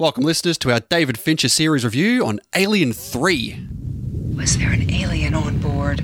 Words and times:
Welcome, 0.00 0.24
listeners, 0.24 0.56
to 0.60 0.72
our 0.72 0.80
David 0.80 1.18
Fincher 1.18 1.50
series 1.50 1.84
review 1.84 2.24
on 2.24 2.40
Alien 2.56 2.94
3. 2.94 3.68
Was 4.34 4.56
there 4.56 4.72
an 4.72 4.90
alien 4.90 5.34
on 5.34 5.58
board? 5.58 6.00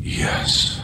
Yes. 0.00 0.80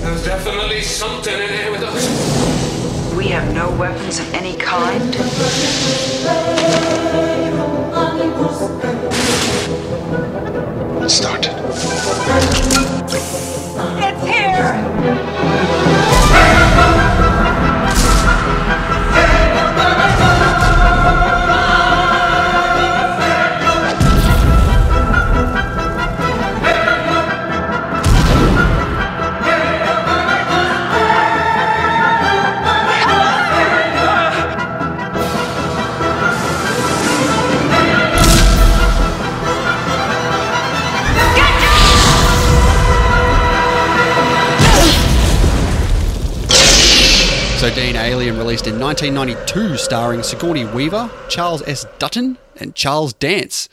There's 0.00 0.24
definitely 0.24 0.82
something 0.82 1.34
in 1.34 1.48
here 1.48 1.72
with 1.72 1.82
us. 1.82 3.16
We 3.16 3.26
have 3.30 3.52
no 3.52 3.72
weapons 3.72 4.20
of 4.20 4.32
any 4.32 4.56
kind. 4.56 5.12
Let's 11.00 11.14
start. 11.14 11.59
Released 48.60 48.74
in 48.74 48.80
1992, 48.80 49.76
starring 49.76 50.22
Sigourney 50.22 50.64
Weaver, 50.66 51.10
Charles 51.28 51.62
S. 51.62 51.86
Dutton, 51.98 52.36
and 52.56 52.74
Charles 52.74 53.12
Dance. 53.14 53.68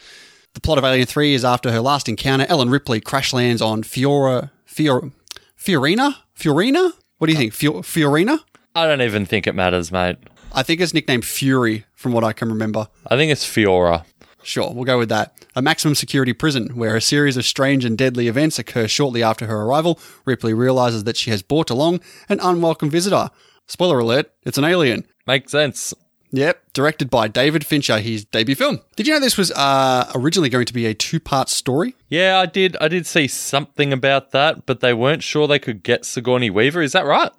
The 0.53 0.61
plot 0.61 0.77
of 0.77 0.85
Alien 0.85 1.05
3 1.05 1.33
is 1.33 1.43
after 1.43 1.71
her 1.71 1.81
last 1.81 2.07
encounter, 2.07 2.45
Ellen 2.47 2.69
Ripley 2.69 3.01
crash 3.01 3.33
lands 3.33 3.61
on 3.61 3.83
Fiora. 3.83 4.51
Fior, 4.65 5.11
Fiorina? 5.59 6.15
Fiorina? 6.37 6.91
What 7.17 7.27
do 7.27 7.33
you 7.33 7.37
think? 7.37 7.53
Fior, 7.53 7.81
Fiorina? 7.81 8.39
I 8.75 8.85
don't 8.85 9.01
even 9.01 9.25
think 9.25 9.45
it 9.47 9.55
matters, 9.55 9.91
mate. 9.91 10.17
I 10.53 10.63
think 10.63 10.79
it's 10.79 10.93
nicknamed 10.93 11.25
Fury, 11.25 11.85
from 11.93 12.13
what 12.13 12.23
I 12.23 12.31
can 12.31 12.47
remember. 12.49 12.87
I 13.07 13.17
think 13.17 13.31
it's 13.31 13.45
Fiora. 13.45 14.05
Sure, 14.43 14.71
we'll 14.73 14.85
go 14.85 14.97
with 14.97 15.09
that. 15.09 15.33
A 15.55 15.61
maximum 15.61 15.95
security 15.95 16.31
prison 16.31 16.69
where 16.77 16.95
a 16.95 17.01
series 17.01 17.35
of 17.35 17.45
strange 17.45 17.83
and 17.83 17.97
deadly 17.97 18.27
events 18.27 18.57
occur 18.57 18.87
shortly 18.87 19.21
after 19.21 19.47
her 19.47 19.63
arrival. 19.63 19.99
Ripley 20.23 20.53
realizes 20.53 21.03
that 21.03 21.17
she 21.17 21.31
has 21.31 21.41
brought 21.41 21.69
along 21.69 21.99
an 22.29 22.39
unwelcome 22.41 22.89
visitor. 22.89 23.31
Spoiler 23.67 23.99
alert, 23.99 24.31
it's 24.43 24.57
an 24.57 24.63
alien. 24.63 25.05
Makes 25.25 25.51
sense. 25.51 25.93
Yep, 26.31 26.73
directed 26.73 27.09
by 27.09 27.29
David 27.29 27.65
Fincher, 27.65 27.99
his 27.99 28.25
debut 28.25 28.55
film. 28.55 28.81
Did 28.95 29.07
you 29.07 29.13
know 29.13 29.19
this 29.19 29.37
was 29.37 29.51
uh, 29.51 30.11
originally 30.13 30.49
going 30.49 30.65
to 30.65 30.73
be 30.73 30.85
a 30.85 30.93
two 30.93 31.19
part 31.19 31.47
story? 31.47 31.95
Yeah, 32.09 32.39
I 32.39 32.45
did. 32.45 32.75
I 32.81 32.89
did 32.89 33.05
see 33.05 33.27
something 33.27 33.93
about 33.93 34.31
that, 34.31 34.65
but 34.65 34.81
they 34.81 34.93
weren't 34.93 35.23
sure 35.23 35.47
they 35.47 35.59
could 35.59 35.83
get 35.83 36.05
Sigourney 36.05 36.49
Weaver. 36.49 36.81
Is 36.81 36.91
that 36.91 37.05
right? 37.05 37.31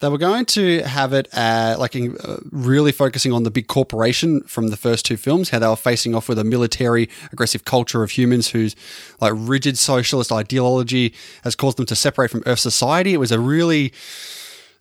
They 0.00 0.08
were 0.08 0.18
going 0.18 0.46
to 0.46 0.80
have 0.82 1.12
it 1.12 1.28
uh, 1.32 1.76
like 1.78 1.94
in, 1.94 2.16
uh, 2.16 2.38
really 2.50 2.90
focusing 2.90 3.32
on 3.32 3.44
the 3.44 3.52
big 3.52 3.68
corporation 3.68 4.40
from 4.42 4.68
the 4.68 4.76
first 4.76 5.06
two 5.06 5.16
films, 5.16 5.50
how 5.50 5.60
they 5.60 5.68
were 5.68 5.76
facing 5.76 6.12
off 6.12 6.28
with 6.28 6.40
a 6.40 6.44
military, 6.44 7.08
aggressive 7.32 7.64
culture 7.64 8.02
of 8.02 8.10
humans 8.10 8.48
whose 8.48 8.74
like 9.20 9.32
rigid 9.36 9.78
socialist 9.78 10.32
ideology 10.32 11.14
has 11.44 11.54
caused 11.54 11.76
them 11.76 11.86
to 11.86 11.94
separate 11.94 12.32
from 12.32 12.42
Earth 12.46 12.58
society. 12.58 13.14
It 13.14 13.18
was 13.18 13.30
a 13.30 13.38
really 13.38 13.92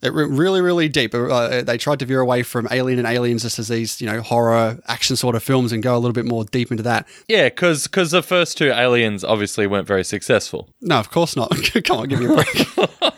it 0.01 0.13
really, 0.13 0.61
really 0.61 0.89
deep. 0.89 1.13
Uh, 1.13 1.61
they 1.61 1.77
tried 1.77 1.99
to 1.99 2.05
veer 2.05 2.21
away 2.21 2.41
from 2.41 2.67
Alien 2.71 2.97
and 2.97 3.07
Aliens 3.07 3.43
just 3.43 3.59
as 3.59 3.67
these, 3.67 4.01
you 4.01 4.07
know, 4.07 4.21
horror 4.21 4.79
action 4.87 5.15
sort 5.15 5.35
of 5.35 5.43
films 5.43 5.71
and 5.71 5.83
go 5.83 5.95
a 5.95 5.99
little 5.99 6.13
bit 6.13 6.25
more 6.25 6.43
deep 6.45 6.71
into 6.71 6.83
that. 6.83 7.07
Yeah, 7.27 7.49
because 7.49 7.85
the 7.85 8.23
first 8.23 8.57
two 8.57 8.71
aliens 8.71 9.23
obviously 9.23 9.67
weren't 9.67 9.87
very 9.87 10.03
successful. 10.03 10.69
No, 10.81 10.97
of 10.97 11.11
course 11.11 11.35
not. 11.35 11.51
Come 11.85 11.99
on, 11.99 12.07
give 12.07 12.19
me 12.19 12.25
a 12.25 12.33
break. 12.33 12.75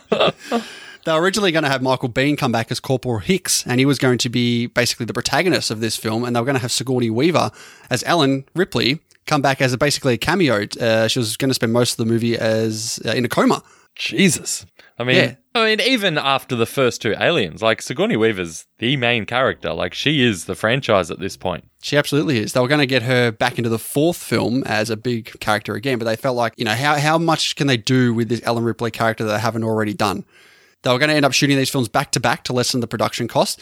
they 1.06 1.14
were 1.14 1.22
originally 1.22 1.52
going 1.54 1.64
to 1.64 1.70
have 1.70 1.82
Michael 1.82 2.10
Biehn 2.10 2.38
come 2.38 2.52
back 2.52 2.70
as 2.70 2.80
Corporal 2.80 3.20
Hicks, 3.20 3.66
and 3.66 3.80
he 3.80 3.86
was 3.86 3.98
going 3.98 4.18
to 4.20 4.30
be 4.30 4.68
basically 4.68 5.06
the 5.06 5.14
protagonist 5.14 5.72
of 5.72 5.80
this 5.80 5.96
film, 5.96 6.24
and 6.24 6.36
they 6.36 6.40
were 6.40 6.46
going 6.46 6.56
to 6.56 6.62
have 6.62 6.72
Sigourney 6.72 7.10
Weaver 7.10 7.52
as 7.90 8.04
Ellen 8.06 8.46
Ripley 8.56 9.00
come 9.26 9.42
back 9.42 9.62
as 9.62 9.72
a, 9.72 9.78
basically 9.78 10.16
a 10.16 10.18
cameo. 10.18 10.66
Uh, 10.80 11.08
she 11.08 11.20
was 11.20 11.38
going 11.38 11.50
to 11.50 11.54
spend 11.54 11.72
most 11.72 11.94
of 11.94 11.98
the 11.98 12.06
movie 12.06 12.38
as 12.38 13.00
uh, 13.06 13.12
in 13.12 13.24
a 13.24 13.30
coma. 13.30 13.64
Jesus. 13.96 14.66
I 14.98 15.04
mean, 15.04 15.16
Yeah. 15.16 15.36
I 15.56 15.66
mean, 15.66 15.82
even 15.82 16.18
after 16.18 16.56
the 16.56 16.66
first 16.66 17.02
two 17.02 17.16
aliens, 17.20 17.62
like 17.62 17.82
Sigourney 17.82 18.16
Weaver's 18.16 18.66
the 18.80 18.98
main 18.98 19.26
character. 19.26 19.74
Like 19.74 19.94
she 19.94 20.24
is 20.24 20.46
the 20.46 20.56
franchise 20.56 21.12
at 21.12 21.20
this 21.20 21.38
point. 21.38 21.70
She 21.82 21.96
absolutely 21.98 22.40
is. 22.40 22.54
They 22.54 22.60
were 22.60 22.68
going 22.68 22.80
to 22.80 22.86
get 22.88 23.04
her 23.04 23.32
back 23.32 23.58
into 23.58 23.70
the 23.70 23.80
fourth 23.80 24.18
film 24.18 24.64
as 24.66 24.90
a 24.90 24.98
big 24.98 25.40
character 25.40 25.76
again, 25.76 26.00
but 26.00 26.06
they 26.06 26.16
felt 26.16 26.36
like, 26.38 26.54
you 26.58 26.66
know, 26.66 26.74
how, 26.74 26.96
how 26.98 27.18
much 27.18 27.56
can 27.56 27.68
they 27.68 27.78
do 27.78 28.14
with 28.14 28.30
this 28.30 28.42
Ellen 28.44 28.64
Ripley 28.64 28.90
character 28.92 29.24
that 29.24 29.32
they 29.32 29.40
haven't 29.40 29.64
already 29.64 29.94
done? 29.94 30.26
They 30.82 30.92
were 30.92 31.00
going 31.00 31.10
to 31.10 31.16
end 31.16 31.26
up 31.26 31.34
shooting 31.34 31.58
these 31.58 31.70
films 31.70 31.88
back 31.88 32.12
to 32.12 32.20
back 32.20 32.44
to 32.46 32.54
lessen 32.54 32.80
the 32.80 32.88
production 32.88 33.28
cost. 33.28 33.62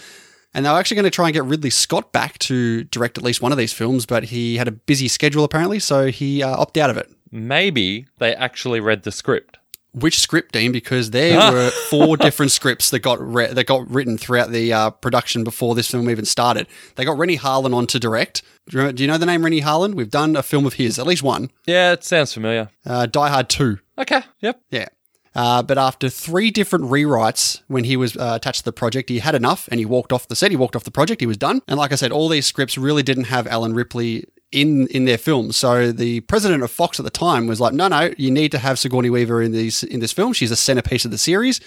And 0.54 0.66
they 0.66 0.70
were 0.70 0.78
actually 0.78 0.96
going 0.96 1.06
to 1.06 1.12
try 1.12 1.28
and 1.28 1.34
get 1.34 1.46
Ridley 1.46 1.70
Scott 1.70 2.12
back 2.12 2.38
to 2.40 2.84
direct 2.86 3.18
at 3.18 3.24
least 3.24 3.42
one 3.42 3.52
of 3.52 3.58
these 3.58 3.74
films, 3.74 4.06
but 4.06 4.26
he 4.26 4.58
had 4.58 4.68
a 4.68 4.72
busy 4.72 5.08
schedule 5.08 5.44
apparently, 5.44 5.80
so 5.80 6.08
he 6.08 6.44
uh, 6.44 6.50
opted 6.50 6.84
out 6.84 6.90
of 6.90 6.98
it. 6.98 7.10
Maybe 7.32 8.08
they 8.18 8.36
actually 8.36 8.82
read 8.82 9.04
the 9.04 9.12
script. 9.12 9.60
Which 9.94 10.20
script, 10.20 10.54
Dean? 10.54 10.72
Because 10.72 11.12
there 11.12 11.38
were 11.52 11.70
four 11.90 12.16
different 12.18 12.52
scripts 12.52 12.90
that 12.92 13.00
got 13.00 13.20
re- 13.22 13.52
that 13.52 13.66
got 13.66 13.90
written 13.90 14.18
throughout 14.18 14.52
the 14.52 14.72
uh, 14.72 14.90
production 14.92 15.44
before 15.44 15.76
this 15.76 15.92
film 15.92 16.10
even 16.10 16.26
started. 16.26 16.68
They 16.96 17.04
got 17.06 17.18
Renny 17.18 17.38
Harlin 17.38 17.76
on 17.76 17.88
to 17.88 18.00
direct. 18.00 18.42
Do 18.70 18.78
you, 18.78 18.80
remember- 18.80 18.98
do 18.98 19.04
you 19.04 19.08
know 19.08 19.18
the 19.18 19.26
name 19.26 19.44
Renny 19.44 19.62
Harlin? 19.62 19.96
We've 19.96 20.10
done 20.10 20.36
a 20.36 20.44
film 20.44 20.66
of 20.66 20.76
his, 20.76 20.98
at 20.98 21.06
least 21.08 21.24
one. 21.24 21.52
Yeah, 21.66 21.92
it 21.92 22.04
sounds 22.04 22.34
familiar. 22.34 22.70
Uh, 22.86 23.06
Die 23.06 23.30
Hard 23.30 23.50
Two. 23.50 23.80
Okay. 23.98 24.22
Yep. 24.40 24.62
Yeah. 24.70 24.88
Uh, 25.34 25.64
but 25.64 25.78
after 25.78 26.10
three 26.10 26.52
different 26.52 26.86
rewrites, 26.86 27.62
when 27.68 27.86
he 27.86 27.96
was 27.96 28.18
uh, 28.18 28.34
attached 28.36 28.60
to 28.60 28.66
the 28.66 28.74
project, 28.74 29.08
he 29.10 29.20
had 29.20 29.34
enough 29.34 29.68
and 29.72 29.80
he 29.80 29.86
walked 29.86 30.12
off 30.12 30.28
the 30.28 30.36
set. 30.36 30.52
He 30.52 30.58
walked 30.58 30.76
off 30.76 30.84
the 30.84 30.92
project. 30.92 31.22
He 31.22 31.28
was 31.28 31.38
done. 31.38 31.62
And 31.70 31.78
like 31.78 31.92
I 31.94 31.96
said, 31.96 32.12
all 32.12 32.28
these 32.28 32.46
scripts 32.46 32.78
really 32.78 33.02
didn't 33.02 33.26
have 33.26 33.48
Ellen 33.48 33.74
Ripley 33.74 34.26
in 34.52 34.88
in 34.88 35.06
their 35.06 35.18
films. 35.18 35.58
So 35.58 35.92
the 35.92 36.22
president 36.22 36.64
of 36.64 36.72
Fox 36.72 37.00
at 37.00 37.04
the 37.04 37.10
time 37.10 37.48
was 37.48 37.60
like, 37.60 37.74
"No, 37.74 37.88
no, 37.88 38.14
you 38.18 38.32
need 38.32 38.52
to 38.52 38.60
have 38.60 38.80
Sigourney 38.80 39.10
Weaver 39.10 39.42
in 39.42 39.52
these 39.52 39.84
in 39.84 40.00
this 40.00 40.12
film. 40.12 40.34
She's 40.34 40.52
a 40.52 40.56
centerpiece 40.56 41.06
of 41.06 41.12
the 41.12 41.18
series." 41.18 41.62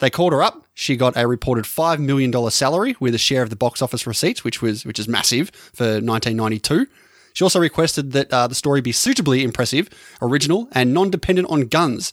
They 0.00 0.10
called 0.10 0.32
her 0.32 0.42
up. 0.42 0.64
She 0.74 0.96
got 0.96 1.16
a 1.16 1.26
reported 1.26 1.66
five 1.66 2.00
million 2.00 2.30
dollar 2.30 2.50
salary 2.50 2.96
with 3.00 3.14
a 3.14 3.18
share 3.18 3.42
of 3.42 3.50
the 3.50 3.56
box 3.56 3.80
office 3.80 4.06
receipts, 4.06 4.44
which 4.44 4.60
was 4.60 4.84
which 4.84 4.98
is 4.98 5.08
massive 5.08 5.50
for 5.72 5.84
1992. 5.84 6.86
She 7.32 7.44
also 7.44 7.58
requested 7.58 8.12
that 8.12 8.32
uh, 8.32 8.46
the 8.46 8.54
story 8.54 8.80
be 8.80 8.92
suitably 8.92 9.42
impressive, 9.42 9.88
original, 10.22 10.68
and 10.72 10.94
non-dependent 10.94 11.50
on 11.50 11.62
guns. 11.62 12.12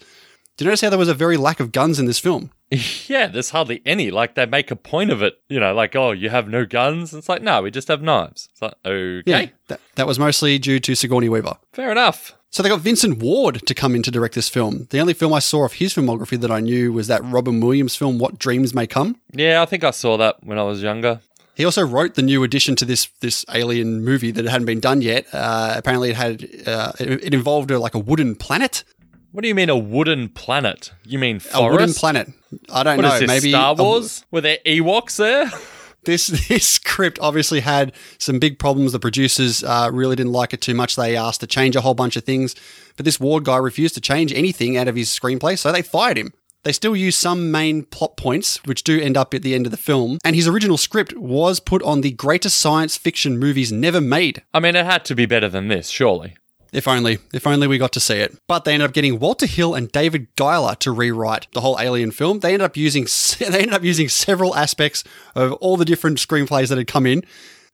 Do 0.62 0.66
you 0.66 0.70
notice 0.70 0.82
how 0.82 0.92
there 0.92 1.00
was 1.00 1.10
a 1.10 1.16
very 1.16 1.38
lack 1.38 1.60
of 1.60 1.72
guns 1.72 1.98
in 2.00 2.06
this 2.06 2.20
film? 2.20 2.52
Yeah, 3.08 3.26
there's 3.26 3.50
hardly 3.50 3.82
any. 3.84 4.12
Like 4.12 4.36
they 4.36 4.46
make 4.46 4.70
a 4.70 4.76
point 4.76 5.10
of 5.10 5.24
it, 5.24 5.42
you 5.50 5.60
know, 5.60 5.74
like, 5.74 5.96
oh, 5.96 6.12
you 6.12 6.30
have 6.30 6.48
no 6.48 6.68
guns. 6.68 7.16
It's 7.16 7.28
like, 7.28 7.42
no, 7.42 7.64
we 7.64 7.72
just 7.72 7.88
have 7.88 8.04
knives. 8.04 8.48
It's 8.52 8.62
like, 8.62 8.76
okay, 8.86 9.54
that, 9.70 9.82
that 9.96 10.06
was 10.06 10.20
mostly 10.20 10.60
due 10.60 10.80
to 10.80 10.94
Sigourney 10.94 11.30
Weaver. 11.30 11.58
fair 11.74 11.92
enough. 11.92 12.34
So 12.52 12.62
they 12.62 12.70
got 12.70 12.82
Vincent 12.82 13.18
Ward 13.18 13.66
to 13.66 13.74
come 13.74 13.96
in 13.96 14.04
to 14.04 14.12
direct 14.12 14.36
this 14.36 14.50
film. 14.50 14.86
The 14.92 15.00
only 15.00 15.16
film 15.16 15.34
I 15.34 15.40
saw 15.40 15.66
of 15.66 15.74
his 15.74 15.96
filmography 15.96 16.40
that 16.40 16.52
I 16.52 16.60
knew 16.60 16.94
was 16.94 17.08
that 17.08 17.24
Robin 17.26 17.60
Williams 17.60 17.96
film, 17.96 18.20
What 18.20 18.38
Dreams 18.38 18.76
May 18.76 18.86
Come. 18.86 19.20
Yeah, 19.34 19.64
I 19.64 19.66
think 19.66 19.84
I 19.84 19.92
saw 19.92 20.16
that 20.18 20.44
when 20.44 20.60
I 20.60 20.64
was 20.64 20.84
younger. 20.84 21.22
He 21.56 21.66
also 21.66 21.84
wrote 21.84 22.14
the 22.14 22.22
new 22.22 22.44
addition 22.44 22.76
to 22.76 22.86
this 22.86 23.08
this 23.22 23.44
alien 23.52 24.06
movie 24.06 24.30
that 24.30 24.46
hadn't 24.46 24.68
been 24.68 24.80
done 24.80 25.02
yet. 25.02 25.26
Uh, 25.34 25.74
apparently, 25.76 26.12
it 26.12 26.16
had 26.18 26.48
uh, 26.68 26.92
it, 27.00 27.24
it 27.26 27.34
involved 27.34 27.72
a, 27.72 27.80
like 27.80 27.96
a 27.96 28.00
wooden 28.00 28.36
planet. 28.36 28.84
What 29.32 29.42
do 29.44 29.48
you 29.48 29.56
mean 29.56 29.70
a 29.70 29.78
wooden 29.78 30.30
planet? 30.30 30.92
You 31.06 31.18
mean 31.20 31.40
forest? 31.40 31.56
A 31.56 31.72
wooden 31.72 31.94
planet. 31.94 32.30
I 32.72 32.84
don't 32.84 32.98
What 32.98 33.04
know. 33.04 33.14
is 33.14 33.20
this, 33.22 33.28
maybe 33.28 33.50
Star 33.52 33.76
a- 33.78 33.82
Wars? 33.82 34.26
Were 34.32 34.42
there 34.42 34.58
Ewoks 34.66 35.16
there? 35.18 35.50
this 36.06 36.28
this 36.28 36.68
script 36.68 37.18
obviously 37.22 37.62
had 37.62 37.94
some 38.18 38.40
big 38.40 38.60
problems. 38.60 38.92
The 38.92 39.00
producers 39.00 39.64
uh, 39.64 39.90
really 39.94 40.16
didn't 40.18 40.34
like 40.34 40.54
it 40.54 40.60
too 40.62 40.74
much. 40.74 40.96
They 40.96 41.16
asked 41.16 41.40
to 41.42 41.48
change 41.48 41.76
a 41.78 41.82
whole 41.82 41.94
bunch 41.94 42.16
of 42.18 42.24
things, 42.26 42.56
but 42.98 43.06
this 43.06 43.20
Ward 43.20 43.46
guy 43.46 43.58
refused 43.58 43.96
to 43.96 44.02
change 44.02 44.34
anything 44.34 44.76
out 44.78 44.88
of 44.90 44.96
his 44.96 45.08
screenplay, 45.10 45.58
so 45.58 45.72
they 45.72 45.82
fired 45.82 46.18
him. 46.18 46.34
They 46.64 46.74
still 46.74 46.96
use 46.96 47.16
some 47.18 47.50
main 47.52 47.86
plot 47.86 48.18
points, 48.18 48.64
which 48.66 48.84
do 48.84 49.00
end 49.02 49.18
up 49.18 49.34
at 49.34 49.42
the 49.42 49.56
end 49.56 49.66
of 49.66 49.72
the 49.72 49.78
film, 49.78 50.20
and 50.24 50.36
his 50.36 50.48
original 50.48 50.78
script 50.78 51.16
was 51.18 51.60
put 51.60 51.82
on 51.84 52.02
the 52.02 52.12
greatest 52.12 52.60
science 52.60 52.98
fiction 52.98 53.40
movies 53.40 53.72
never 53.72 54.00
made. 54.02 54.44
I 54.54 54.60
mean, 54.60 54.76
it 54.76 54.86
had 54.86 55.04
to 55.06 55.16
be 55.16 55.26
better 55.26 55.50
than 55.50 55.70
this, 55.70 55.90
surely. 55.90 56.36
If 56.72 56.88
only, 56.88 57.20
if 57.34 57.46
only 57.46 57.68
we 57.68 57.78
got 57.78 57.92
to 57.94 58.00
see 58.00 58.16
it. 58.16 58.38
But 58.48 58.64
they 58.64 58.74
ended 58.74 58.88
up 58.88 58.94
getting 58.94 59.20
Walter 59.20 59.46
Hill 59.46 59.76
and 59.76 59.92
David 59.92 60.28
Giler 60.38 60.76
to 60.76 60.92
rewrite 60.92 61.48
the 61.54 61.60
whole 61.62 61.78
Alien 61.80 62.12
film. 62.12 62.40
They 62.40 62.54
ended 62.54 62.62
up 62.66 62.78
using 62.78 63.08
they 63.40 63.60
ended 63.60 63.74
up 63.74 63.84
using 63.84 64.08
several 64.08 64.56
aspects 64.56 65.04
of 65.36 65.52
all 65.54 65.76
the 65.76 65.86
different 65.86 66.18
screenplays 66.18 66.70
that 66.70 66.78
had 66.78 66.88
come 66.88 67.06
in, 67.06 67.24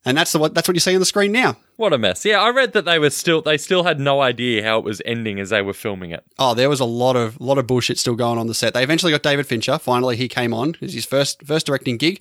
And 0.03 0.17
that's 0.17 0.31
the 0.31 0.39
what 0.39 0.55
that's 0.55 0.67
what 0.67 0.75
you 0.75 0.79
see 0.79 0.95
on 0.95 0.99
the 0.99 1.05
screen 1.05 1.31
now. 1.31 1.57
What 1.75 1.93
a 1.93 1.99
mess. 1.99 2.25
Yeah, 2.25 2.41
I 2.41 2.49
read 2.49 2.73
that 2.73 2.85
they 2.85 2.97
were 2.97 3.11
still 3.11 3.43
they 3.43 3.57
still 3.57 3.83
had 3.83 3.99
no 3.99 4.21
idea 4.21 4.63
how 4.63 4.79
it 4.79 4.83
was 4.83 4.99
ending 5.05 5.39
as 5.39 5.49
they 5.51 5.61
were 5.61 5.73
filming 5.73 6.09
it. 6.09 6.23
Oh, 6.39 6.55
there 6.55 6.69
was 6.69 6.79
a 6.79 6.85
lot 6.85 7.15
of 7.15 7.39
lot 7.39 7.59
of 7.59 7.67
bullshit 7.67 7.99
still 7.99 8.15
going 8.15 8.39
on 8.39 8.47
the 8.47 8.55
set. 8.55 8.73
They 8.73 8.81
eventually 8.83 9.11
got 9.11 9.21
David 9.21 9.45
Fincher. 9.45 9.77
Finally, 9.77 10.17
he 10.17 10.27
came 10.27 10.55
on. 10.55 10.69
It 10.69 10.81
was 10.81 10.93
his 10.93 11.05
first 11.05 11.43
first 11.45 11.67
directing 11.67 11.97
gig. 11.97 12.19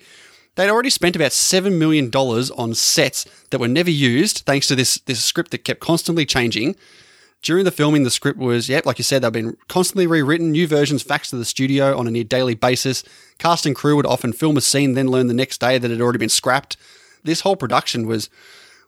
They'd 0.56 0.70
already 0.70 0.90
spent 0.90 1.16
about 1.16 1.32
seven 1.32 1.78
million 1.78 2.10
dollars 2.10 2.50
on 2.50 2.74
sets 2.74 3.26
that 3.50 3.58
were 3.58 3.68
never 3.68 3.90
used, 3.90 4.38
thanks 4.40 4.66
to 4.68 4.74
this 4.74 4.96
this 5.06 5.24
script 5.24 5.52
that 5.52 5.64
kept 5.64 5.80
constantly 5.80 6.26
changing. 6.26 6.76
During 7.42 7.64
the 7.64 7.70
filming, 7.70 8.02
the 8.02 8.10
script 8.10 8.38
was, 8.38 8.68
yep, 8.68 8.86
like 8.86 8.98
you 8.98 9.04
said, 9.04 9.22
they've 9.22 9.30
been 9.30 9.56
constantly 9.68 10.06
rewritten, 10.06 10.50
new 10.50 10.66
versions 10.66 11.04
faxed 11.04 11.30
to 11.30 11.36
the 11.36 11.44
studio 11.44 11.96
on 11.96 12.08
a 12.08 12.10
near 12.10 12.24
daily 12.24 12.54
basis. 12.54 13.04
Cast 13.38 13.66
and 13.66 13.76
crew 13.76 13.94
would 13.94 14.06
often 14.06 14.32
film 14.32 14.56
a 14.56 14.60
scene, 14.62 14.94
then 14.94 15.08
learn 15.08 15.26
the 15.26 15.34
next 15.34 15.60
day 15.60 15.78
that 15.78 15.90
it 15.90 15.94
had 15.94 16.00
already 16.00 16.18
been 16.18 16.30
scrapped. 16.30 16.76
This 17.22 17.42
whole 17.42 17.54
production 17.56 18.06
was 18.06 18.30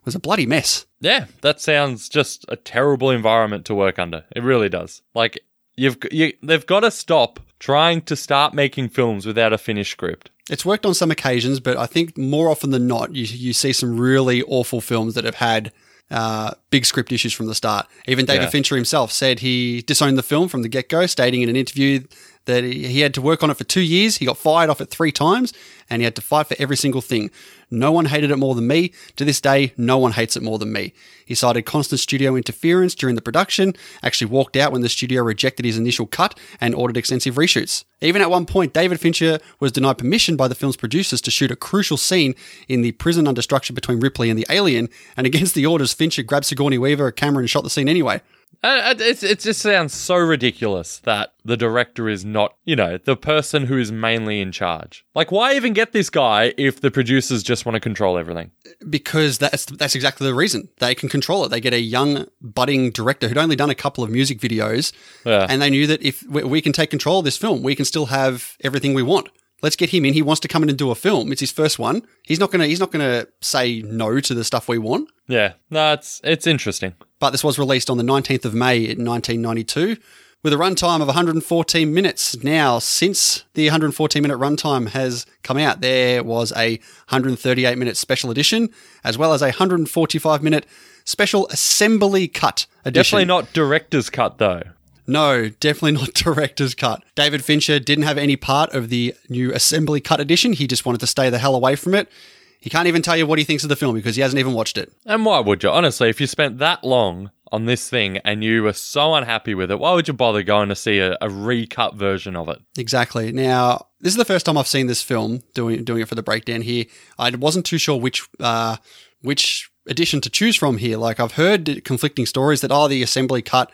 was 0.03 0.15
a 0.15 0.19
bloody 0.19 0.45
mess. 0.45 0.87
Yeah, 0.99 1.25
that 1.41 1.61
sounds 1.61 2.09
just 2.09 2.45
a 2.49 2.55
terrible 2.55 3.11
environment 3.11 3.65
to 3.65 3.75
work 3.75 3.99
under. 3.99 4.25
It 4.35 4.43
really 4.43 4.69
does. 4.69 5.01
Like 5.13 5.39
you've 5.75 5.97
you, 6.11 6.33
they've 6.41 6.65
got 6.65 6.81
to 6.81 6.91
stop 6.91 7.39
trying 7.59 8.01
to 8.03 8.15
start 8.15 8.53
making 8.53 8.89
films 8.89 9.25
without 9.25 9.53
a 9.53 9.57
finished 9.57 9.91
script. 9.91 10.31
It's 10.49 10.65
worked 10.65 10.85
on 10.85 10.93
some 10.93 11.11
occasions, 11.11 11.59
but 11.59 11.77
I 11.77 11.85
think 11.85 12.17
more 12.17 12.49
often 12.49 12.71
than 12.71 12.87
not, 12.87 13.13
you, 13.15 13.23
you 13.23 13.53
see 13.53 13.71
some 13.73 13.99
really 13.99 14.41
awful 14.43 14.81
films 14.81 15.13
that 15.13 15.23
have 15.25 15.35
had 15.35 15.71
uh, 16.09 16.51
big 16.71 16.85
script 16.85 17.11
issues 17.11 17.33
from 17.33 17.45
the 17.45 17.53
start. 17.53 17.85
Even 18.07 18.25
David 18.25 18.43
Yeah. 18.45 18.49
Fincher 18.49 18.75
himself 18.75 19.11
said 19.11 19.39
he 19.39 19.83
disowned 19.83 20.17
the 20.17 20.23
film 20.23 20.47
from 20.47 20.63
the 20.63 20.69
get 20.69 20.89
go, 20.89 21.05
stating 21.05 21.43
in 21.43 21.49
an 21.49 21.55
interview 21.55 22.01
that 22.49 22.63
he, 22.63 22.99
had 23.01 23.13
to 23.13 23.21
work 23.21 23.43
on 23.43 23.49
it 23.49 23.57
for 23.57 23.63
two 23.63 23.81
years. 23.81 24.17
He 24.17 24.25
got 24.25 24.37
fired 24.37 24.69
off 24.69 24.81
it 24.81 24.89
three 24.89 25.11
times, 25.11 25.53
and 25.89 26.01
he 26.01 26.03
had 26.03 26.15
to 26.15 26.21
fight 26.21 26.47
for 26.47 26.55
every 26.59 26.75
single 26.75 27.01
thing. 27.01 27.29
No 27.71 27.91
one 27.91 28.05
hated 28.05 28.31
it 28.31 28.37
more 28.37 28.55
than 28.55 28.67
me. 28.67 28.91
To 29.17 29.23
this 29.23 29.39
day, 29.39 29.73
no 29.77 29.97
one 29.99 30.13
hates 30.13 30.35
it 30.35 30.41
more 30.41 30.57
than 30.57 30.73
me. 30.73 30.93
He 31.25 31.35
cited 31.35 31.65
constant 31.65 31.99
studio 31.99 32.35
interference 32.35 32.95
during 32.95 33.15
the 33.15 33.21
production, 33.21 33.73
actually 34.01 34.31
walked 34.31 34.57
out 34.57 34.71
when 34.71 34.81
the 34.81 34.89
studio 34.89 35.21
rejected 35.21 35.65
his 35.65 35.77
initial 35.77 36.07
cut 36.07 36.37
and 36.59 36.73
ordered 36.73 36.97
extensive 36.97 37.35
reshoots. 37.35 37.85
Even 38.01 38.21
at 38.21 38.31
one 38.31 38.45
point, 38.45 38.73
David 38.73 38.99
Fincher 38.99 39.39
was 39.59 39.71
denied 39.71 39.99
permission 39.99 40.35
by 40.35 40.47
the 40.47 40.55
film's 40.55 40.77
producers 40.77 41.21
to 41.21 41.31
shoot 41.31 41.51
a 41.51 41.55
crucial 41.55 41.97
scene 41.97 42.33
in 42.67 42.81
the 42.81 42.93
prison 42.93 43.27
under 43.27 43.41
structure 43.41 43.73
between 43.73 43.99
Ripley 43.99 44.29
and 44.29 44.39
the 44.39 44.47
alien, 44.49 44.89
and 45.15 45.27
against 45.27 45.53
the 45.53 45.65
orders, 45.65 45.93
Fincher 45.93 46.23
grabbed 46.23 46.45
Sigourney 46.45 46.79
Weaver 46.79 47.07
a 47.07 47.13
camera 47.13 47.41
and 47.41 47.49
shot 47.49 47.63
the 47.63 47.69
scene 47.69 47.87
anyway. 47.87 48.21
Uh, 48.61 48.93
it, 48.99 49.23
it 49.23 49.39
just 49.39 49.61
sounds 49.61 49.93
so 49.93 50.15
ridiculous 50.17 50.99
that 51.05 51.31
the 51.45 51.55
director 51.55 52.09
is 52.09 52.25
not, 52.25 52.55
you 52.65 52.75
know, 52.75 52.97
the 52.97 53.15
person 53.15 53.67
who 53.67 53.77
is 53.77 53.89
mainly 53.91 54.41
in 54.41 54.51
charge. 54.51 55.05
Like, 55.15 55.31
why 55.31 55.55
even 55.55 55.71
get 55.71 55.93
this 55.93 56.09
guy 56.09 56.53
if 56.57 56.81
the 56.81 56.91
producers 56.91 57.41
just 57.41 57.65
want 57.65 57.75
to 57.75 57.79
control 57.79 58.17
everything? 58.17 58.51
because 58.89 59.37
that's 59.37 59.65
that's 59.65 59.95
exactly 59.95 60.25
the 60.27 60.33
reason 60.33 60.69
they 60.79 60.93
can 60.95 61.09
control 61.09 61.43
it. 61.45 61.49
They 61.49 61.59
get 61.61 61.73
a 61.73 61.79
young 61.79 62.27
budding 62.41 62.91
director 62.91 63.27
who'd 63.27 63.37
only 63.37 63.55
done 63.55 63.69
a 63.69 63.75
couple 63.75 64.03
of 64.03 64.09
music 64.09 64.39
videos, 64.39 64.91
Yeah. 65.25 65.47
and 65.49 65.61
they 65.61 65.69
knew 65.69 65.87
that 65.87 66.01
if 66.01 66.23
we, 66.23 66.43
we 66.43 66.61
can 66.61 66.71
take 66.73 66.89
control 66.89 67.19
of 67.19 67.25
this 67.25 67.37
film, 67.37 67.61
we 67.63 67.75
can 67.75 67.85
still 67.85 68.07
have 68.07 68.55
everything 68.63 68.93
we 68.93 69.03
want. 69.03 69.29
Let's 69.61 69.75
get 69.75 69.89
him 69.89 70.05
in. 70.05 70.13
He 70.13 70.21
wants 70.21 70.39
to 70.41 70.47
come 70.47 70.63
in 70.63 70.69
and 70.69 70.77
do 70.77 70.89
a 70.91 70.95
film. 70.95 71.31
It's 71.33 71.41
his 71.41 71.51
first 71.51 71.79
one. 71.79 72.03
He's 72.23 72.39
not 72.39 72.51
gonna 72.51 72.65
he's 72.67 72.79
not 72.79 72.91
gonna 72.91 73.27
say 73.41 73.81
no 73.81 74.19
to 74.21 74.33
the 74.33 74.43
stuff 74.43 74.67
we 74.69 74.77
want. 74.77 75.09
Yeah, 75.27 75.53
no, 75.69 75.93
it's 75.93 76.21
it's 76.23 76.47
interesting. 76.47 76.93
But 77.19 77.31
this 77.31 77.43
was 77.43 77.59
released 77.59 77.89
on 77.89 77.97
the 77.97 78.03
19th 78.03 78.45
of 78.45 78.53
May 78.53 78.77
in 78.77 79.05
1992 79.05 79.97
with 80.41 80.53
a 80.53 80.55
runtime 80.55 81.01
of 81.01 81.07
114 81.07 81.93
minutes. 81.93 82.41
Now, 82.43 82.79
since 82.79 83.43
the 83.53 83.65
114 83.65 84.21
minute 84.21 84.39
runtime 84.39 84.89
has 84.89 85.25
come 85.43 85.57
out, 85.57 85.81
there 85.81 86.23
was 86.23 86.53
a 86.55 86.77
138 87.09 87.77
minute 87.77 87.97
special 87.97 88.31
edition 88.31 88.69
as 89.03 89.17
well 89.17 89.33
as 89.33 89.41
a 89.41 89.47
145 89.47 90.41
minute 90.41 90.65
special 91.03 91.47
assembly 91.47 92.27
cut 92.27 92.67
edition. 92.85 93.17
Definitely 93.17 93.25
not 93.25 93.53
director's 93.53 94.09
cut 94.09 94.37
though. 94.37 94.63
No, 95.07 95.49
definitely 95.49 95.93
not 95.93 96.13
director's 96.13 96.75
cut. 96.75 97.03
David 97.15 97.43
Fincher 97.43 97.79
didn't 97.79 98.03
have 98.03 98.17
any 98.17 98.35
part 98.35 98.73
of 98.73 98.89
the 98.89 99.15
new 99.27 99.51
assembly 99.51 99.99
cut 99.99 100.19
edition. 100.19 100.53
He 100.53 100.67
just 100.67 100.85
wanted 100.85 100.99
to 100.99 101.07
stay 101.07 101.29
the 101.29 101.39
hell 101.39 101.55
away 101.55 101.75
from 101.75 101.95
it. 101.95 102.09
He 102.59 102.69
can't 102.69 102.87
even 102.87 103.01
tell 103.01 103.15
you 103.15 103.25
what 103.25 103.39
he 103.39 103.45
thinks 103.45 103.63
of 103.63 103.69
the 103.69 103.75
film 103.75 103.95
because 103.95 104.15
he 104.15 104.21
hasn't 104.21 104.39
even 104.39 104.53
watched 104.53 104.77
it. 104.77 104.91
And 105.05 105.25
why 105.25 105.39
would 105.39 105.63
you? 105.63 105.69
Honestly, 105.69 106.09
if 106.09 106.19
you 106.19 106.27
spent 106.27 106.57
that 106.57 106.83
long 106.83 107.31
on 107.51 107.65
this 107.65 107.89
thing 107.89 108.17
and 108.19 108.43
you 108.43 108.63
were 108.63 108.73
so 108.73 109.15
unhappy 109.15 109.55
with 109.55 109.71
it, 109.71 109.79
why 109.79 109.93
would 109.93 110.07
you 110.07 110.13
bother 110.13 110.43
going 110.43 110.69
to 110.69 110.75
see 110.75 110.99
a, 110.99 111.17
a 111.21 111.29
recut 111.29 111.95
version 111.95 112.35
of 112.35 112.49
it? 112.49 112.59
Exactly. 112.77 113.31
Now, 113.31 113.87
this 114.01 114.11
is 114.11 114.17
the 114.17 114.25
first 114.25 114.45
time 114.45 114.57
I've 114.57 114.67
seen 114.67 114.87
this 114.87 115.01
film 115.01 115.41
doing 115.53 115.83
doing 115.83 116.01
it 116.01 116.09
for 116.09 116.15
the 116.15 116.23
breakdown 116.23 116.61
here. 116.61 116.85
I 117.17 117.29
wasn't 117.31 117.65
too 117.65 117.77
sure 117.77 117.99
which 117.99 118.27
uh, 118.41 118.75
which 119.21 119.71
edition 119.87 120.19
to 120.21 120.29
choose 120.29 120.55
from 120.55 120.77
here. 120.77 120.97
Like 120.97 121.19
I've 121.19 121.33
heard 121.33 121.83
conflicting 121.85 122.25
stories 122.25 122.61
that 122.61 122.71
oh, 122.71 122.87
the 122.87 123.01
assembly 123.01 123.41
cut, 123.41 123.71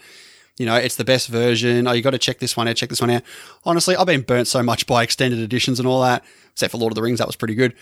you 0.57 0.65
know, 0.65 0.75
it's 0.75 0.95
the 0.95 1.03
best 1.03 1.27
version. 1.27 1.87
Oh, 1.87 1.91
you 1.91 2.01
got 2.01 2.11
to 2.11 2.19
check 2.19 2.39
this 2.39 2.55
one 2.55 2.67
out, 2.67 2.75
check 2.75 2.89
this 2.89 3.01
one 3.01 3.09
out. 3.09 3.23
Honestly, 3.65 3.95
I've 3.95 4.05
been 4.05 4.21
burnt 4.21 4.47
so 4.47 4.63
much 4.63 4.85
by 4.85 5.03
extended 5.03 5.39
editions 5.39 5.79
and 5.79 5.87
all 5.87 6.01
that. 6.03 6.23
Except 6.51 6.71
for 6.71 6.77
Lord 6.77 6.93
of 6.93 6.95
the 6.95 7.01
Rings, 7.01 7.19
that 7.19 7.27
was 7.27 7.35
pretty 7.35 7.55
good. 7.55 7.73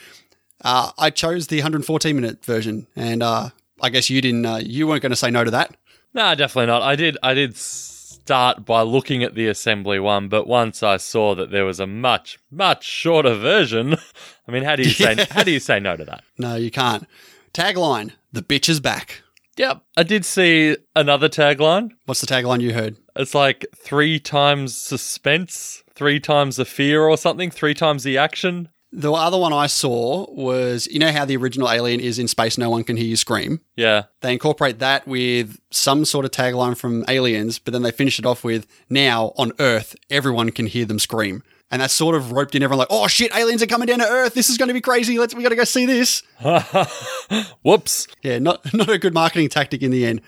Uh, 0.64 0.92
I 0.98 1.10
chose 1.10 1.48
the 1.48 1.58
114 1.58 2.16
minute 2.16 2.44
version, 2.46 2.88
and 2.96 3.22
uh, 3.22 3.50
I 3.82 3.90
guess 3.90 4.10
you 4.10 4.22
didn't. 4.22 4.46
Uh, 4.46 4.62
you 4.64 4.88
weren't 4.88 5.02
going 5.02 5.12
to 5.12 5.16
say 5.16 5.30
no 5.30 5.44
to 5.44 5.52
that. 5.52 5.76
No, 6.14 6.34
definitely 6.36 6.68
not. 6.68 6.82
I 6.82 6.96
did. 6.96 7.18
I 7.22 7.34
did 7.34 7.58
start 7.58 8.66
by 8.66 8.82
looking 8.82 9.24
at 9.24 9.36
the 9.36 9.48
assembly 9.48 10.00
one, 10.00 10.30
but 10.30 10.48
once 10.48 10.82
I 10.82 10.98
saw 10.98 11.36
that 11.36 11.52
there 11.52 11.66
was 11.66 11.80
a 11.80 11.88
much, 11.88 12.40
much 12.50 12.86
shorter 12.86 13.36
version, 13.36 13.98
I 14.48 14.52
mean, 14.52 14.64
how 14.64 14.76
do 14.76 14.84
you 14.84 14.90
say 14.92 15.16
how 15.32 15.44
do 15.44 15.52
you 15.52 15.60
say 15.60 15.80
no 15.80 15.98
to 15.98 16.06
that? 16.06 16.24
No, 16.38 16.56
you 16.56 16.72
can't. 16.72 17.08
Tagline: 17.54 18.12
The 18.32 18.42
bitch 18.42 18.70
is 18.70 18.80
back. 18.80 19.24
Yep, 19.58 19.84
I 19.96 20.04
did 20.04 20.26
see 20.26 20.78
another 20.96 21.30
tagline. 21.30 21.92
What's 22.06 22.22
the 22.22 22.28
tagline 22.28 22.62
you 22.62 22.74
heard? 22.74 22.98
It's 23.16 23.36
like 23.36 23.66
three 23.76 24.20
times 24.20 24.76
suspense, 24.76 25.84
three 25.94 26.20
times 26.20 26.56
the 26.56 26.66
fear, 26.66 27.04
or 27.04 27.18
something. 27.18 27.52
Three 27.52 27.76
times 27.76 28.04
the 28.04 28.18
action. 28.18 28.70
The 28.96 29.12
other 29.12 29.40
one 29.40 29.54
I 29.54 29.66
saw 29.66 30.32
was 30.32 30.88
you 30.88 31.00
know 31.00 31.12
how 31.12 31.26
the 31.26 31.36
original 31.36 31.70
Alien 31.70 32.00
is 32.00 32.20
in 32.20 32.28
space, 32.28 32.60
no 32.60 32.70
one 32.70 32.84
can 32.84 32.96
hear 32.96 33.08
you 33.08 33.16
scream. 33.16 33.60
Yeah, 33.76 34.04
They 34.22 34.32
incorporate 34.32 34.78
that 34.80 35.08
with 35.08 35.60
some 35.72 36.06
sort 36.06 36.26
of 36.26 36.32
tagline 36.32 36.78
from 36.78 37.04
Aliens, 37.08 37.58
but 37.58 37.74
then 37.74 37.82
they 37.82 37.90
finish 37.90 38.20
it 38.20 38.26
off 38.26 38.44
with 38.44 38.68
now 38.90 39.34
on 39.36 39.52
Earth, 39.58 39.96
everyone 40.12 40.52
can 40.52 40.68
hear 40.68 40.86
them 40.86 41.00
scream. 41.00 41.42
And 41.72 41.82
that 41.82 41.90
sort 41.90 42.14
of 42.14 42.32
roped 42.32 42.54
in 42.54 42.62
everyone 42.62 42.78
like, 42.78 42.90
oh 42.92 43.08
shit, 43.08 43.36
aliens 43.36 43.64
are 43.64 43.66
coming 43.66 43.88
down 43.88 43.98
to 43.98 44.08
Earth. 44.08 44.36
This 44.36 44.52
is 44.52 44.60
going 44.60 44.68
to 44.68 44.76
be 44.76 44.82
crazy. 44.82 45.18
Let's 45.18 45.34
we 45.34 45.42
got 45.42 45.50
to 45.50 45.56
go 45.56 45.64
see 45.64 45.88
this. 45.88 46.22
whoops. 47.64 48.08
Yeah, 48.22 48.38
not 48.38 48.72
not 48.76 48.90
a 48.90 49.00
good 49.00 49.16
marketing 49.16 49.50
tactic 49.50 49.82
in 49.82 49.90
the 49.90 50.06
end. 50.06 50.22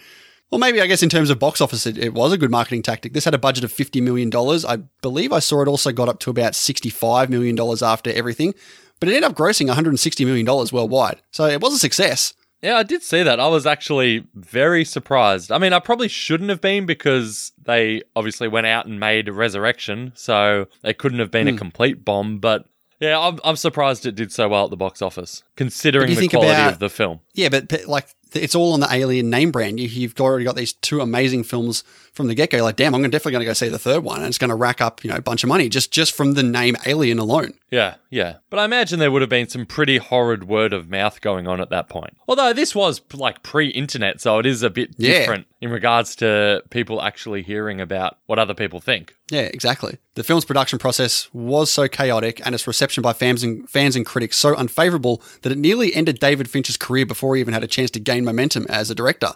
Well, 0.51 0.59
maybe 0.59 0.80
I 0.80 0.88
guess 0.88 1.03
in 1.03 1.09
terms 1.09 1.30
of 1.30 1.39
box 1.39 1.59
office, 1.59 1.86
it, 1.86 1.97
it 1.97 2.13
was 2.13 2.31
a 2.31 2.38
good 2.38 2.51
marketing 2.51 2.83
tactic. 2.83 3.13
This 3.13 3.25
had 3.25 3.33
a 3.33 3.39
budget 3.39 3.63
of 3.63 3.71
fifty 3.71 4.00
million 4.00 4.30
dollars. 4.30 4.63
I 4.63 4.77
believe 5.01 5.33
I 5.33 5.39
saw 5.39 5.62
it 5.62 5.68
also 5.68 5.92
got 5.92 6.09
up 6.09 6.19
to 6.19 6.30
about 6.30 6.56
sixty-five 6.56 7.30
million 7.30 7.56
dollars 7.56 7.81
after 7.81 8.11
everything, 8.11 8.54
but 8.99 9.09
it 9.09 9.16
ended 9.16 9.31
up 9.31 9.37
grossing 9.37 9.68
one 9.68 9.75
hundred 9.75 9.90
and 9.90 9.99
sixty 9.99 10.23
million 10.23 10.45
dollars 10.45 10.71
worldwide. 10.71 11.21
So 11.31 11.45
it 11.45 11.61
was 11.61 11.73
a 11.73 11.80
success. 11.80 12.33
Yeah, 12.61 12.78
I 12.78 12.83
did 12.83 13.04
see 13.04 13.21
that. 13.21 13.40
I 13.40 13.47
was 13.47 13.68
actually 13.68 14.25
very 14.33 14.85
surprised. 14.85 15.52
I 15.52 15.57
mean, 15.59 15.73
I 15.73 15.80
probably 15.80 16.07
shouldn't 16.07 16.49
have 16.49 16.61
been 16.61 16.85
because 16.85 17.52
they 17.61 18.02
obviously 18.16 18.47
went 18.47 18.66
out 18.66 18.87
and 18.87 18.99
made 18.99 19.30
Resurrection, 19.30 20.14
so 20.16 20.66
it 20.83 20.97
couldn't 20.97 21.19
have 21.19 21.30
been 21.31 21.47
a 21.47 21.52
hmm. 21.52 21.57
complete 21.57 22.04
bomb. 22.04 22.40
But 22.40 22.66
yeah, 22.99 23.19
I'm, 23.19 23.40
I'm 23.44 23.56
surprised 23.56 24.06
it 24.06 24.16
did 24.16 24.31
so 24.31 24.47
well 24.49 24.64
at 24.64 24.69
the 24.71 24.78
box 24.78 25.02
office, 25.02 25.44
considering 25.56 26.16
the 26.16 26.28
quality 26.28 26.54
about- 26.54 26.73
of 26.73 26.80
the 26.80 26.90
film. 26.90 27.19
Yeah, 27.33 27.49
but 27.49 27.71
like 27.87 28.07
it's 28.34 28.56
all 28.56 28.74
on 28.74 28.80
the 28.80 28.88
Alien 28.92 29.30
name 29.30 29.52
brand. 29.52 29.80
You, 29.80 29.88
you've 29.88 30.20
already 30.20 30.46
got 30.46 30.56
these 30.56 30.74
two 30.74 31.02
amazing 31.02 31.44
films 31.44 31.84
from 32.14 32.28
the 32.28 32.36
get 32.36 32.50
go. 32.50 32.64
Like, 32.64 32.76
damn, 32.78 32.96
I'm 32.96 33.02
definitely 33.04 33.34
going 33.34 33.42
to 33.42 33.46
go 33.46 33.54
see 33.54 33.70
the 33.70 33.80
third 33.80 34.04
one, 34.04 34.20
and 34.20 34.28
it's 34.28 34.38
going 34.38 34.50
to 34.50 34.56
rack 34.56 34.82
up 34.82 35.04
you 35.04 35.10
know 35.10 35.18
a 35.18 35.22
bunch 35.22 35.44
of 35.44 35.48
money 35.50 35.70
just 35.70 35.92
just 35.92 36.14
from 36.16 36.34
the 36.34 36.44
name 36.44 36.76
Alien 36.86 37.20
alone. 37.20 37.54
Yeah, 37.72 37.96
yeah. 38.10 38.38
But 38.50 38.60
I 38.60 38.66
imagine 38.66 39.00
there 39.00 39.12
would 39.12 39.22
have 39.22 39.30
been 39.30 39.50
some 39.50 39.66
pretty 39.66 39.98
horrid 39.98 40.48
word 40.48 40.72
of 40.72 40.90
mouth 40.90 41.20
going 41.22 41.48
on 41.48 41.60
at 41.60 41.70
that 41.72 41.90
point. 41.90 42.16
Although 42.28 42.54
this 42.54 42.74
was 42.74 43.02
like 43.14 43.44
pre 43.44 43.68
internet, 43.70 44.22
so 44.22 44.40
it 44.40 44.46
is 44.46 44.64
a 44.64 44.70
bit 44.70 44.92
Yeah. 44.98 45.20
different 45.20 45.48
in 45.62 45.70
regards 45.72 46.16
to 46.18 46.64
people 46.70 47.02
actually 47.02 47.42
hearing 47.42 47.82
about 47.82 48.18
what 48.28 48.40
other 48.40 48.54
people 48.54 48.80
think. 48.80 49.16
Yeah, 49.32 49.42
exactly. 49.42 49.98
The 50.14 50.24
film's 50.24 50.46
production 50.46 50.78
process 50.80 51.28
was 51.34 51.72
so 51.72 51.88
chaotic 51.88 52.40
and 52.46 52.54
its 52.54 52.68
reception 52.68 53.02
by 53.02 53.12
fans 53.14 53.44
and 53.44 53.68
fans 53.68 53.96
and 53.96 54.06
critics 54.06 54.38
so 54.38 54.56
unfavorable 54.56 55.22
that 55.42 55.52
it 55.52 55.58
nearly 55.58 55.94
ended 55.96 56.20
David 56.20 56.48
Fincher's 56.50 56.78
career 56.78 57.06
before 57.08 57.36
he 57.36 57.40
even 57.42 57.54
had 57.54 57.64
a 57.64 57.68
chance 57.68 57.90
to 57.92 58.00
gain 58.00 58.15
momentum 58.24 58.66
as 58.69 58.90
a 58.90 58.95
director. 58.95 59.31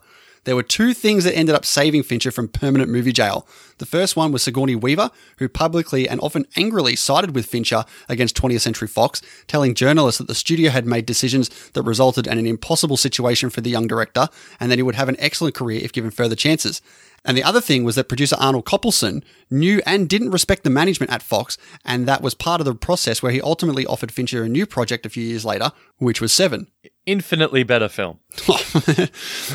There 0.46 0.56
were 0.56 0.64
two 0.64 0.94
things 0.94 1.26
that 1.26 1.36
ended 1.36 1.56
up 1.56 1.66
saving 1.66 2.04
Fincher 2.04 2.32
from 2.32 2.48
permanent 2.48 2.90
movie 2.90 3.12
jail. 3.12 3.48
The 3.78 3.86
first 3.86 4.16
one 4.16 4.32
was 4.32 4.44
Sigourney 4.44 4.76
Weaver, 4.76 5.12
who 5.38 5.50
publicly 5.50 6.08
and 6.08 6.20
often 6.22 6.46
angrily 6.56 6.96
sided 6.96 7.36
with 7.36 7.46
Fincher 7.46 7.84
against 8.08 8.36
20th 8.36 8.62
Century 8.62 8.88
Fox, 8.88 9.22
telling 9.48 9.76
journalists 9.76 10.18
that 10.20 10.28
the 10.28 10.36
studio 10.36 10.72
had 10.72 10.86
made 10.86 11.06
decisions 11.06 11.50
that 11.72 11.84
resulted 11.84 12.26
in 12.26 12.38
an 12.38 12.48
impossible 12.48 12.98
situation 12.98 13.50
for 13.50 13.62
the 13.62 13.70
young 13.70 13.88
director 13.88 14.28
and 14.60 14.72
that 14.72 14.78
he 14.78 14.84
would 14.84 14.96
have 14.96 15.10
an 15.10 15.18
excellent 15.20 15.56
career 15.56 15.82
if 15.84 15.92
given 15.92 16.12
further 16.12 16.36
chances. 16.36 16.82
And 17.26 17.38
the 17.38 17.44
other 17.44 17.62
thing 17.62 17.84
was 17.84 17.96
that 17.96 18.10
producer 18.10 18.36
Arnold 18.40 18.66
Kopelson 18.66 19.24
knew 19.50 19.82
and 19.86 20.08
didn't 20.10 20.32
respect 20.32 20.64
the 20.64 20.70
management 20.70 21.12
at 21.12 21.22
Fox, 21.22 21.58
and 21.86 22.08
that 22.08 22.22
was 22.22 22.34
part 22.34 22.62
of 22.62 22.66
the 22.66 22.76
process 22.76 23.22
where 23.22 23.32
he 23.32 23.42
ultimately 23.42 23.86
offered 23.86 24.12
Fincher 24.12 24.44
a 24.44 24.50
new 24.50 24.66
project 24.66 25.06
a 25.06 25.10
few 25.10 25.24
years 25.24 25.46
later, 25.46 25.72
which 25.98 26.22
was 26.22 26.32
Seven. 26.32 26.68
Infinitely 27.06 27.64
better 27.64 27.90
film. 27.90 28.20
I, 28.48 29.10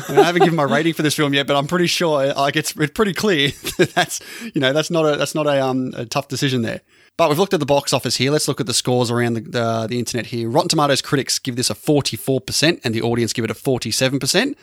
mean, 0.09 0.19
I 0.19 0.23
haven't 0.23 0.41
given 0.41 0.55
my 0.55 0.63
rating 0.63 0.93
for 0.93 1.03
this 1.03 1.15
film 1.15 1.33
yet, 1.33 1.47
but 1.47 1.55
I'm 1.55 1.67
pretty 1.67 1.87
sure 1.87 2.33
like 2.33 2.55
it's, 2.55 2.75
it's 2.75 2.91
pretty 2.91 3.13
clear 3.13 3.49
that 3.77 3.93
that's 3.95 4.19
you 4.53 4.59
know 4.59 4.73
that's 4.73 4.91
not 4.91 5.05
a 5.05 5.15
that's 5.15 5.33
not 5.33 5.47
a 5.47 5.63
um 5.63 5.93
a 5.95 6.05
tough 6.05 6.27
decision 6.27 6.63
there. 6.63 6.81
But 7.17 7.29
we've 7.29 7.39
looked 7.39 7.53
at 7.53 7.61
the 7.61 7.65
box 7.65 7.93
office 7.93 8.17
here. 8.17 8.29
Let's 8.29 8.47
look 8.47 8.59
at 8.59 8.65
the 8.65 8.73
scores 8.73 9.09
around 9.09 9.35
the, 9.35 9.41
the, 9.41 9.87
the 9.89 9.99
internet 9.99 10.27
here. 10.27 10.49
Rotten 10.49 10.67
Tomatoes 10.67 11.01
critics 11.01 11.39
give 11.39 11.55
this 11.55 11.69
a 11.69 11.73
44%, 11.73 12.81
and 12.83 12.93
the 12.93 13.01
audience 13.01 13.31
give 13.31 13.45
it 13.45 13.51
a 13.51 13.53
47%. 13.53 14.55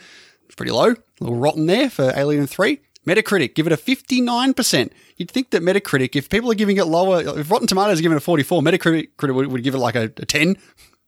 It's 0.44 0.54
pretty 0.54 0.72
low. 0.72 0.90
A 0.90 0.96
little 1.20 1.38
rotten 1.38 1.64
there 1.64 1.88
for 1.88 2.12
Alien 2.14 2.46
3. 2.46 2.78
Metacritic 3.06 3.54
give 3.54 3.66
it 3.66 3.72
a 3.72 3.76
59%. 3.76 4.90
You'd 5.16 5.30
think 5.30 5.50
that 5.50 5.62
Metacritic, 5.62 6.14
if 6.16 6.28
people 6.28 6.50
are 6.50 6.54
giving 6.54 6.76
it 6.76 6.84
lower, 6.84 7.38
if 7.38 7.50
Rotten 7.50 7.66
Tomatoes 7.66 7.98
are 7.98 8.02
giving 8.02 8.16
it 8.16 8.18
a 8.18 8.24
44, 8.24 8.62
Metacritic 8.62 9.08
would, 9.20 9.46
would 9.48 9.62
give 9.62 9.74
it 9.74 9.78
like 9.78 9.94
a, 9.94 10.04
a 10.04 10.26
10. 10.26 10.56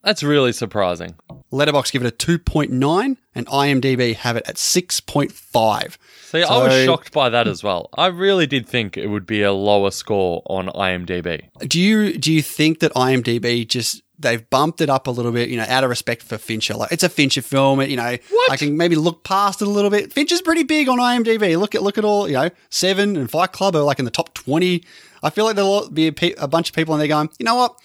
That's 0.02 0.22
really 0.22 0.52
surprising. 0.52 1.14
Letterboxd 1.52 1.92
give 1.92 2.04
it 2.04 2.12
a 2.12 2.26
2.9, 2.26 3.16
and 3.34 3.46
IMDb 3.46 4.14
have 4.14 4.36
it 4.36 4.44
at 4.46 4.56
6.5. 4.56 5.96
See, 6.22 6.42
I 6.42 6.58
was 6.58 6.84
shocked 6.84 7.12
by 7.12 7.28
that 7.28 7.46
as 7.46 7.62
well. 7.62 7.90
I 7.94 8.06
really 8.06 8.46
did 8.46 8.68
think 8.68 8.96
it 8.96 9.06
would 9.06 9.26
be 9.26 9.42
a 9.42 9.52
lower 9.52 9.90
score 9.90 10.42
on 10.46 10.66
IMDb. 10.68 11.48
Do 11.60 11.80
you 11.80 12.18
do 12.18 12.32
you 12.32 12.42
think 12.42 12.80
that 12.80 12.92
IMDb 12.94 13.66
just 13.66 14.02
they've 14.18 14.48
bumped 14.50 14.80
it 14.80 14.88
up 14.90 15.06
a 15.06 15.10
little 15.10 15.32
bit, 15.32 15.48
you 15.48 15.56
know, 15.56 15.66
out 15.68 15.84
of 15.84 15.90
respect 15.90 16.22
for 16.22 16.38
Fincher? 16.38 16.74
Like 16.74 16.92
it's 16.92 17.02
a 17.04 17.08
Fincher 17.08 17.42
film, 17.42 17.80
you 17.82 17.96
know. 17.96 18.16
What? 18.30 18.50
I 18.50 18.56
can 18.56 18.76
maybe 18.76 18.96
look 18.96 19.22
past 19.24 19.62
it 19.62 19.68
a 19.68 19.70
little 19.70 19.90
bit. 19.90 20.12
Fincher's 20.12 20.42
pretty 20.42 20.64
big 20.64 20.88
on 20.88 20.98
IMDb. 20.98 21.58
Look 21.58 21.74
at 21.74 21.82
look 21.82 21.98
at 21.98 22.04
all, 22.04 22.26
you 22.26 22.34
know, 22.34 22.50
Seven 22.70 23.16
and 23.16 23.30
Fight 23.30 23.52
Club 23.52 23.76
are 23.76 23.82
like 23.82 23.98
in 23.98 24.04
the 24.04 24.10
top 24.10 24.34
twenty. 24.34 24.84
I 25.22 25.30
feel 25.30 25.44
like 25.44 25.56
there'll 25.56 25.88
be 25.88 26.08
a, 26.08 26.12
pe- 26.12 26.34
a 26.36 26.46
bunch 26.48 26.68
of 26.68 26.74
people 26.74 26.94
and 26.94 27.00
they're 27.00 27.08
going, 27.08 27.30
you 27.38 27.44
know 27.44 27.54
what? 27.54 27.76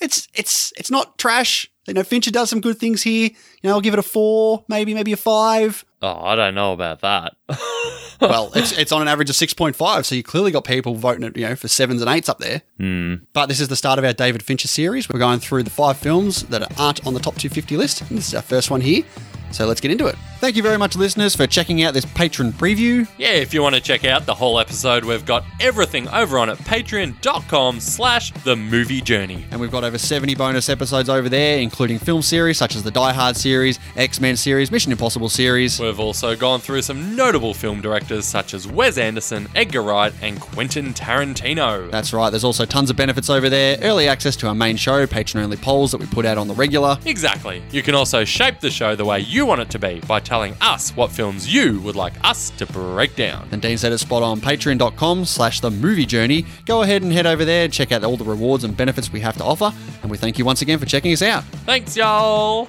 It's 0.00 0.28
it's 0.34 0.72
it's 0.76 0.90
not 0.90 1.18
trash. 1.18 1.70
You 1.86 1.94
know, 1.94 2.02
Fincher 2.02 2.30
does 2.30 2.50
some 2.50 2.60
good 2.60 2.78
things 2.78 3.02
here. 3.02 3.28
You 3.28 3.68
know, 3.68 3.74
I'll 3.74 3.80
give 3.80 3.94
it 3.94 3.98
a 3.98 4.02
four, 4.02 4.64
maybe 4.68 4.94
maybe 4.94 5.12
a 5.12 5.16
five. 5.16 5.84
Oh, 6.02 6.20
I 6.24 6.36
don't 6.36 6.54
know 6.54 6.72
about 6.72 7.00
that. 7.00 7.36
well, 8.20 8.50
it's 8.54 8.72
it's 8.72 8.92
on 8.92 9.02
an 9.02 9.08
average 9.08 9.30
of 9.30 9.36
six 9.36 9.54
point 9.54 9.76
five, 9.76 10.04
so 10.04 10.14
you 10.14 10.22
clearly 10.22 10.50
got 10.50 10.64
people 10.64 10.94
voting 10.94 11.22
it, 11.22 11.36
you 11.36 11.46
know, 11.46 11.56
for 11.56 11.68
sevens 11.68 12.02
and 12.02 12.10
eights 12.10 12.28
up 12.28 12.38
there. 12.38 12.62
Hmm. 12.78 13.16
But 13.32 13.46
this 13.46 13.60
is 13.60 13.68
the 13.68 13.76
start 13.76 13.98
of 13.98 14.04
our 14.04 14.12
David 14.12 14.42
Fincher 14.42 14.68
series. 14.68 15.08
We're 15.08 15.18
going 15.18 15.40
through 15.40 15.62
the 15.62 15.70
five 15.70 15.96
films 15.96 16.42
that 16.44 16.78
aren't 16.78 17.06
on 17.06 17.14
the 17.14 17.20
top 17.20 17.36
two 17.36 17.48
fifty 17.48 17.76
list. 17.76 18.02
And 18.02 18.18
this 18.18 18.28
is 18.28 18.34
our 18.34 18.42
first 18.42 18.70
one 18.70 18.80
here. 18.80 19.02
So 19.52 19.66
let's 19.66 19.80
get 19.80 19.90
into 19.90 20.06
it. 20.06 20.16
Thank 20.38 20.54
you 20.54 20.62
very 20.62 20.76
much, 20.76 20.96
listeners, 20.96 21.34
for 21.34 21.46
checking 21.46 21.82
out 21.82 21.94
this 21.94 22.04
patron 22.04 22.52
preview. 22.52 23.08
yeah, 23.16 23.30
if 23.30 23.54
you 23.54 23.62
want 23.62 23.74
to 23.74 23.80
check 23.80 24.04
out 24.04 24.26
the 24.26 24.34
whole 24.34 24.60
episode, 24.60 25.02
we've 25.02 25.24
got 25.24 25.44
everything 25.60 26.06
over 26.08 26.38
on 26.38 26.50
at 26.50 26.58
patreon.com 26.58 27.80
slash 27.80 28.32
the 28.44 28.54
movie 28.54 29.00
journey. 29.00 29.46
And 29.50 29.58
we've 29.58 29.70
got 29.70 29.82
over 29.82 29.96
70 29.96 30.34
bonus 30.34 30.68
episodes 30.68 31.08
over 31.08 31.30
there, 31.30 31.58
including 31.58 31.98
film 31.98 32.20
series 32.20 32.58
such 32.58 32.76
as 32.76 32.82
the 32.82 32.90
Die 32.90 33.12
Hard 33.14 33.34
series, 33.36 33.78
X 33.96 34.20
Men 34.20 34.36
series, 34.36 34.70
Mission 34.70 34.92
Impossible 34.92 35.30
series. 35.30 35.80
We've 35.80 35.98
also 35.98 36.36
gone 36.36 36.60
through 36.60 36.82
some 36.82 37.16
notable 37.16 37.54
film 37.54 37.80
directors 37.80 38.26
such 38.26 38.52
as 38.52 38.66
Wes 38.68 38.98
Anderson, 38.98 39.48
Edgar 39.54 39.82
Wright, 39.82 40.12
and 40.20 40.38
Quentin 40.38 40.92
Tarantino. 40.92 41.90
That's 41.90 42.12
right, 42.12 42.28
there's 42.28 42.44
also 42.44 42.66
tons 42.66 42.90
of 42.90 42.96
benefits 42.96 43.30
over 43.30 43.48
there 43.48 43.78
early 43.82 44.06
access 44.06 44.36
to 44.36 44.48
our 44.48 44.54
main 44.54 44.76
show, 44.76 45.06
patron 45.06 45.42
only 45.42 45.56
polls 45.56 45.92
that 45.92 45.98
we 45.98 46.06
put 46.06 46.26
out 46.26 46.36
on 46.36 46.46
the 46.46 46.54
regular. 46.54 46.98
Exactly. 47.06 47.62
You 47.70 47.82
can 47.82 47.94
also 47.94 48.24
shape 48.24 48.60
the 48.60 48.70
show 48.70 48.94
the 48.94 49.04
way 49.04 49.20
you 49.20 49.46
want 49.46 49.62
it 49.62 49.70
to 49.70 49.78
be 49.78 50.00
by 50.00 50.20
telling 50.36 50.54
us 50.60 50.94
what 50.94 51.10
films 51.10 51.50
you 51.50 51.80
would 51.80 51.96
like 51.96 52.12
us 52.22 52.50
to 52.50 52.66
break 52.66 53.16
down. 53.16 53.48
And 53.52 53.62
Dean 53.62 53.78
said 53.78 53.90
it's 53.90 54.02
spot 54.02 54.22
on 54.22 54.38
patreon.com 54.38 55.24
slash 55.24 55.60
the 55.60 55.70
movie 55.70 56.04
journey. 56.04 56.44
Go 56.66 56.82
ahead 56.82 57.00
and 57.00 57.10
head 57.10 57.24
over 57.24 57.46
there 57.46 57.64
and 57.64 57.72
check 57.72 57.90
out 57.90 58.04
all 58.04 58.18
the 58.18 58.24
rewards 58.24 58.62
and 58.62 58.76
benefits 58.76 59.10
we 59.10 59.20
have 59.20 59.38
to 59.38 59.44
offer. 59.44 59.72
And 60.02 60.10
we 60.10 60.18
thank 60.18 60.38
you 60.38 60.44
once 60.44 60.60
again 60.60 60.78
for 60.78 60.84
checking 60.84 61.10
us 61.14 61.22
out. 61.22 61.42
Thanks, 61.64 61.96
y'all. 61.96 62.68